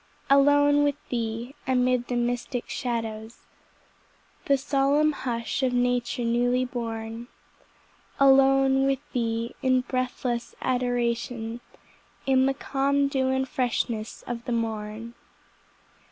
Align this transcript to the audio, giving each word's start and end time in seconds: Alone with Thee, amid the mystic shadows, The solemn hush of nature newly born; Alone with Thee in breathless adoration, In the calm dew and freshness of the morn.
Alone 0.31 0.83
with 0.83 0.95
Thee, 1.09 1.53
amid 1.67 2.07
the 2.07 2.15
mystic 2.15 2.67
shadows, 2.67 3.41
The 4.45 4.57
solemn 4.57 5.11
hush 5.11 5.61
of 5.61 5.73
nature 5.73 6.23
newly 6.23 6.65
born; 6.65 7.27
Alone 8.19 8.87
with 8.87 8.97
Thee 9.13 9.53
in 9.61 9.81
breathless 9.81 10.55
adoration, 10.59 11.61
In 12.25 12.47
the 12.47 12.55
calm 12.55 13.09
dew 13.09 13.27
and 13.29 13.47
freshness 13.47 14.23
of 14.25 14.45
the 14.45 14.51
morn. 14.53 15.13